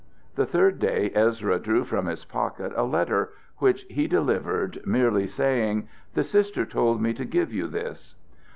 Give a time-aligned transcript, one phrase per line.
[0.33, 5.87] The third day Ezra drew from his pocket a letter, which he delivered, merely saying:
[6.15, 8.15] "The Sister told me to give you this."